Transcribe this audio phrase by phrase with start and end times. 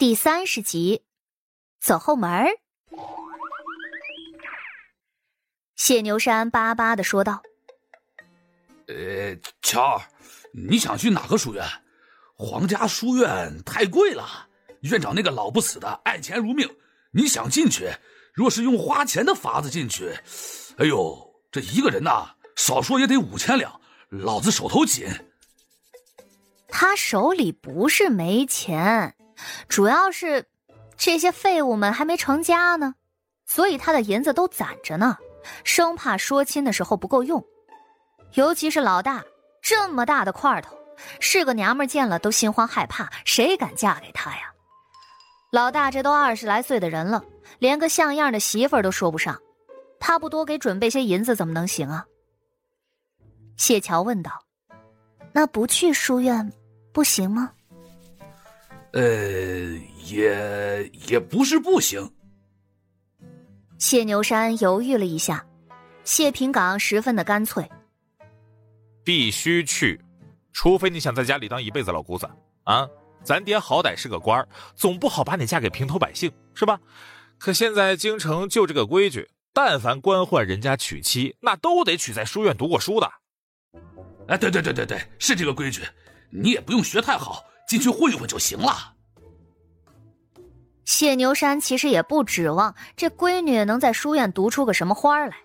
[0.00, 1.02] 第三十集，
[1.78, 2.48] 走后门儿。
[5.76, 7.42] 谢牛山巴巴的说道
[8.88, 10.02] ：“呃，乔儿，
[10.54, 11.62] 你想去哪个书院？
[12.34, 14.48] 皇家书院太贵了，
[14.80, 16.66] 院长那个老不死的爱钱如命。
[17.10, 17.92] 你想进去，
[18.32, 20.16] 若是用花钱的法子进去，
[20.78, 23.78] 哎呦，这一个人呐，少说也得五千两，
[24.08, 25.06] 老子手头紧。
[26.68, 29.14] 他手里不是没钱，
[29.68, 30.46] 主要是
[30.96, 32.94] 这些废物们还没成家呢，
[33.46, 35.16] 所以他的银子都攒着呢。”
[35.64, 37.42] 生怕说亲的时候不够用，
[38.34, 39.24] 尤其是老大
[39.62, 40.76] 这么大的块头，
[41.18, 44.52] 是个娘们见了都心慌害怕，谁敢嫁给他呀？
[45.50, 47.24] 老大这都二十来岁的人了，
[47.58, 49.40] 连个像样的媳妇儿都说不上，
[49.98, 52.04] 他不多给准备些银子怎么能行啊？
[53.56, 54.44] 谢桥问道
[55.32, 56.52] ：“那不去书院
[56.92, 57.50] 不行吗？”
[58.92, 59.02] 呃，
[60.06, 62.10] 也也不是不行。
[63.78, 65.46] 谢牛山犹豫了一下，
[66.04, 67.68] 谢平岗十分的干脆
[69.04, 70.00] ：“必须去，
[70.52, 72.28] 除非你想在家里当一辈子老姑子
[72.64, 72.88] 啊！
[73.22, 76.80] 咱爹好歹是个官总不好把你嫁给平头百姓，是吧？
[77.38, 83.10] 可现在京城就这个规矩，但凡官宦人家娶妻，那都得娶在书院读过书的。
[84.28, 85.82] 哎，对对对对对，是这个规矩，
[86.30, 88.94] 你也不用学太好，进去混一混就行了。”
[90.84, 95.36] 谢牛山其实也不指望这闺女能在书院读出个什么花来，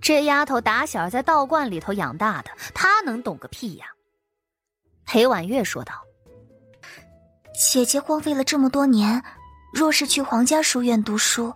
[0.00, 3.86] 这丫头打小在道观里头养大的，她能懂个屁呀！
[5.04, 5.94] 裴婉月说道
[7.54, 9.22] ：“姐姐荒废了这么多年，
[9.72, 11.54] 若是去皇家书院读书，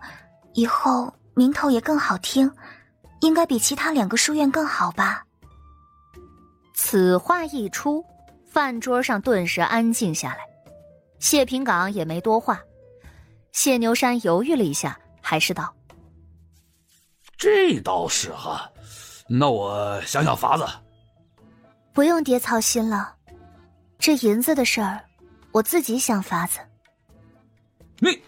[0.53, 2.49] 以后名头也更好听，
[3.19, 5.25] 应该比其他两个书院更好吧？”
[6.73, 8.05] 此话一出，
[8.51, 10.39] 饭桌上顿时安静下来，
[11.19, 12.59] 谢平岗也没多话。
[13.53, 15.73] 谢牛山犹豫了一下，还是道
[17.37, 18.69] ：“这倒是哈，
[19.29, 20.67] 那我想想法子。
[21.93, 23.15] 不用爹操心了，
[23.97, 25.01] 这银子的事儿，
[25.53, 26.59] 我自己想法子。
[27.99, 28.21] 你，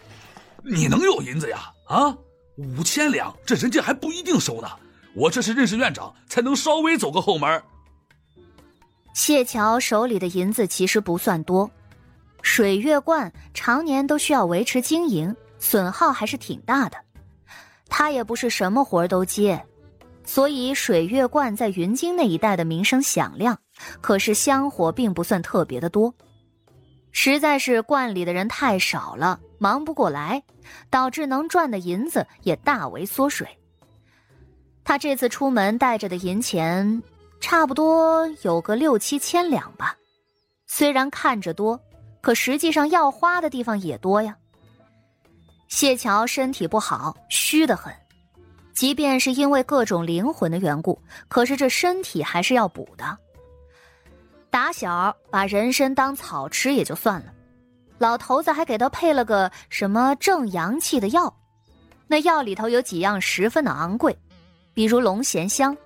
[0.62, 1.70] 你能有银子呀？
[1.86, 2.16] 啊，
[2.56, 4.70] 五千两，这人家还不一定收呢。
[5.14, 7.62] 我这是认识院长，才能稍微走个后门。”
[9.14, 11.70] 谢桥手里的银子其实不算多。
[12.42, 16.98] 水月观常年都需要维持经营，损耗还是挺大的。
[17.88, 19.64] 他也不是什么活都接，
[20.24, 23.56] 所以水月观在云京那一带的名声响亮。
[24.00, 26.12] 可是香火并不算特别的多，
[27.12, 30.42] 实在是观里的人太少了，忙不过来，
[30.90, 33.46] 导致能赚的银子也大为缩水。
[34.82, 37.02] 他这次出门带着的银钱，
[37.44, 39.94] 差不多有个六七千两吧，
[40.66, 41.78] 虽然看着多。
[42.22, 44.34] 可实际上要花的地方也多呀。
[45.68, 47.92] 谢桥身体不好，虚得很，
[48.72, 53.18] 即便是因为各种灵魂的缘故，可是这身体还是要补的。
[54.48, 57.34] 打小把人参当草吃也就算了，
[57.98, 61.36] 老头子还给他配了个什么正阳气的药，
[62.06, 64.18] 那药里头有几样十分的昂贵，
[64.72, 65.76] 比如龙涎香，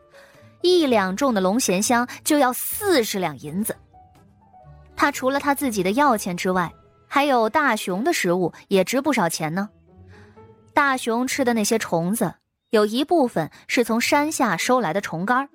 [0.63, 3.77] 一两重的龙涎香就要四十两银子。
[4.97, 6.73] 他除了他自己的药钱之外，
[7.07, 9.69] 还有大熊的食物也值不少钱呢。
[10.75, 12.35] 大熊吃的那些虫子，
[12.71, 15.49] 有一部分是从山下收来的虫干，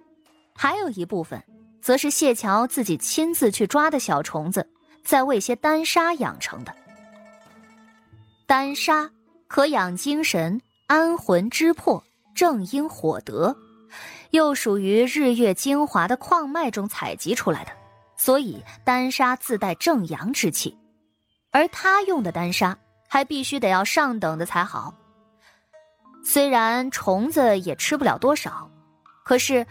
[0.55, 1.43] 还有一部分
[1.81, 4.69] 则是谢桥自己亲自去抓的小虫子，
[5.03, 6.73] 再喂些丹砂养成的。
[8.45, 9.09] 丹砂
[9.47, 12.03] 可养精神、安魂、之魄、
[12.33, 13.55] 正因火德，
[14.31, 17.71] 又属于日月精华的矿脉中采集出来的。
[18.15, 20.77] 所以丹砂自带正阳之气，
[21.51, 22.77] 而他用的丹砂
[23.09, 24.93] 还必须得要上等的才好。
[26.23, 28.69] 虽然虫子也吃不了多少，
[29.25, 29.65] 可是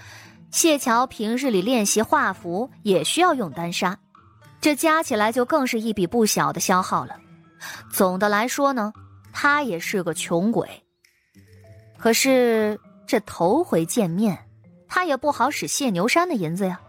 [0.51, 3.99] 谢桥平日里练习画符也需要用丹砂，
[4.61, 7.19] 这加起来就更是一笔不小的消耗了。
[7.91, 8.93] 总的来说呢，
[9.33, 10.69] 他也是个穷鬼。
[11.97, 14.39] 可是这头回见面，
[14.89, 16.81] 他也不好使谢牛山的银子呀。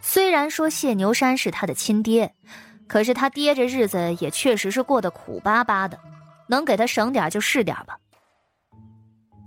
[0.00, 2.34] 虽然说谢牛山是他的亲爹，
[2.86, 5.98] 可是他爹这日子也确实是过得苦巴巴的，
[6.48, 7.98] 能给他省点就是点吧。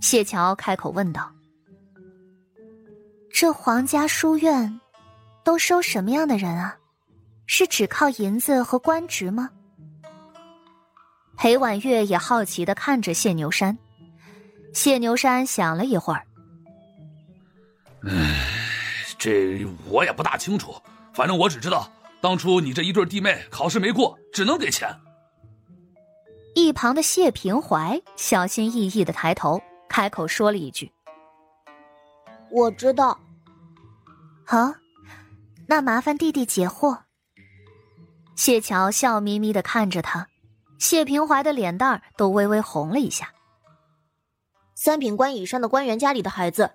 [0.00, 1.32] 谢桥开口问道
[3.32, 4.80] ：“这皇家书院
[5.42, 6.76] 都收什么样的人啊？
[7.46, 9.50] 是只靠银子和官职吗？”
[11.36, 13.76] 裴婉月也好奇的看着谢牛山，
[14.74, 16.26] 谢牛山想了一会儿，
[18.06, 18.50] 唉。
[19.16, 20.74] 这我也不大清楚，
[21.14, 21.90] 反正我只知道
[22.20, 24.94] 当初你这一对弟妹考试没过，只能给钱。
[26.54, 30.92] 一旁的谢平怀小心翼翼的抬头，开口说了一句
[32.52, 33.18] ：“我知道。”
[34.44, 34.74] 好，
[35.66, 36.98] 那麻烦弟弟解惑。
[38.36, 40.26] 谢桥笑眯眯的看着他，
[40.78, 43.32] 谢平怀的脸蛋都微微红了一下。
[44.74, 46.72] 三品官以上的官员家里的孩子，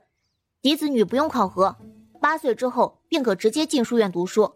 [0.61, 1.75] 嫡子女不用考核，
[2.21, 4.53] 八岁之后便可直接进书院读书；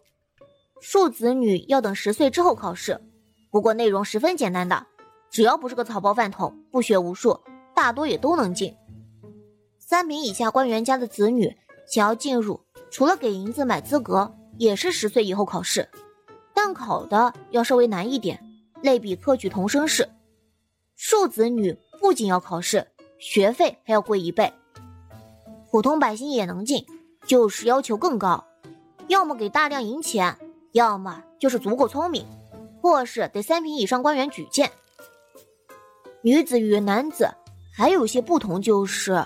[0.81, 3.01] 庶子女要等十岁之后考试，
[3.51, 4.88] 不过内容十分简单的。
[5.30, 7.40] 只要不是个草包饭桶，不学无术，
[7.75, 8.74] 大多也都能进。
[9.80, 11.54] 三品以下官员家的子女
[11.86, 12.62] 想要进入，
[12.92, 15.89] 除了给银子买资格，也是十岁以后考试，
[16.54, 18.39] 但考的要稍微难一点，
[18.81, 20.07] 类比科举同生试。
[20.96, 22.88] 庶子女不仅要考试，
[23.24, 24.52] 学费还要贵一倍。
[25.72, 26.86] 普通百姓也能进，
[27.25, 28.44] 就是要求更高，
[29.08, 30.38] 要么给大量银钱，
[30.74, 32.25] 要么就是足够聪明，
[32.81, 34.70] 或是得三品以上官员举荐。
[36.22, 37.34] 女子与男子
[37.74, 39.25] 还有些不同，就是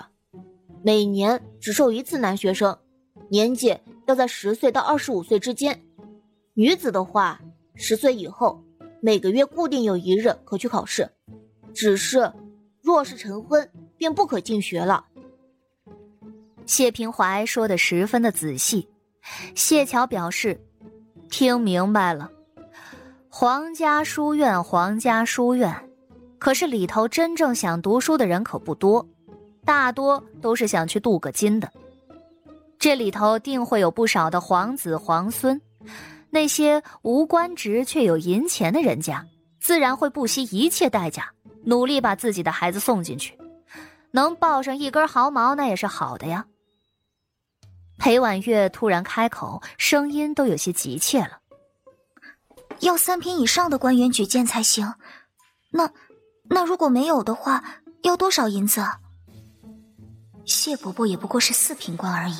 [0.82, 2.78] 每年只收一次男学生，
[3.28, 5.82] 年纪要在十岁到二十五岁之间。
[6.54, 7.40] 女子的话，
[7.74, 8.62] 十岁以后
[9.02, 11.10] 每个月固定有一日可去考试，
[11.74, 12.32] 只是
[12.88, 15.04] 若是成婚便不可进学了。
[16.64, 18.88] 谢平怀说的十分的仔细，
[19.54, 20.58] 谢桥表示
[21.28, 22.30] 听明白了。
[23.28, 25.70] 皇家书院，皇家书院。
[26.38, 29.06] 可是里头真正想读书的人可不多，
[29.66, 31.70] 大多都是想去镀个金的。
[32.78, 35.60] 这里头定会有不少的皇子皇孙，
[36.30, 39.26] 那些无官职却有银钱的人家，
[39.60, 41.30] 自然会不惜一切代价，
[41.68, 43.38] 努力把自己的孩子送进去。
[44.10, 46.46] 能抱上一根毫毛，那也是好的呀。
[47.98, 51.40] 裴婉月突然开口，声音都有些急切了
[52.80, 54.94] ：“要三品以上的官员举荐才行，
[55.70, 55.90] 那……”
[56.50, 57.62] 那如果没有的话，
[58.04, 58.82] 要多少银子？
[60.46, 62.38] 谢伯伯也不过是四品官而已，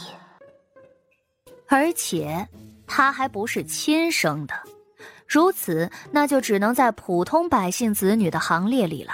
[1.67, 2.49] 而且
[2.87, 4.55] 他还不是亲生的，
[5.29, 9.13] 如此那就只能在普通百姓子女的行列里了。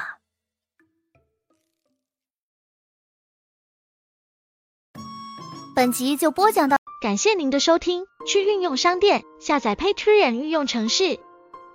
[5.75, 8.07] 本集就播讲到，感谢您的收听。
[8.27, 11.19] 去运用商店下载 Patreon 运用城市，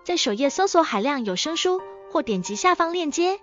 [0.04, 1.82] 在首页搜索海量有声书。
[2.12, 3.40] 或点击下方链接，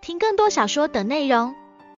[0.00, 1.54] 听更多小说等内容。